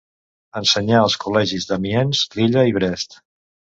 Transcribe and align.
Ensenyà 0.61 1.01
als 1.01 1.17
col·legis 1.25 1.69
d'Amiens, 1.73 2.23
Lilla 2.41 2.65
i 2.71 2.77
Brest. 2.79 3.19